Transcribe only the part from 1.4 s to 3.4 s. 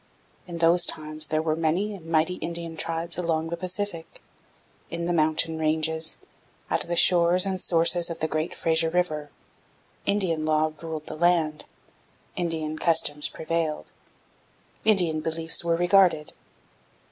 were many and mighty Indian tribes